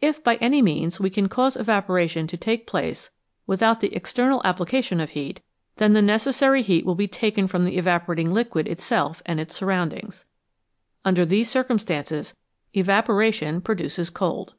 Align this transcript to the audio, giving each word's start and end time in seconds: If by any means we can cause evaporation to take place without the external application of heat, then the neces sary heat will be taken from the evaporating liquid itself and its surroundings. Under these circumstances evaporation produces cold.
If 0.00 0.24
by 0.24 0.36
any 0.36 0.62
means 0.62 0.98
we 1.00 1.10
can 1.10 1.28
cause 1.28 1.54
evaporation 1.54 2.26
to 2.28 2.38
take 2.38 2.66
place 2.66 3.10
without 3.46 3.82
the 3.82 3.94
external 3.94 4.40
application 4.42 5.00
of 5.00 5.10
heat, 5.10 5.42
then 5.76 5.92
the 5.92 6.00
neces 6.00 6.32
sary 6.32 6.62
heat 6.62 6.86
will 6.86 6.94
be 6.94 7.06
taken 7.06 7.46
from 7.46 7.64
the 7.64 7.76
evaporating 7.76 8.30
liquid 8.32 8.66
itself 8.66 9.20
and 9.26 9.38
its 9.38 9.54
surroundings. 9.54 10.24
Under 11.04 11.26
these 11.26 11.50
circumstances 11.50 12.34
evaporation 12.72 13.60
produces 13.60 14.08
cold. 14.08 14.54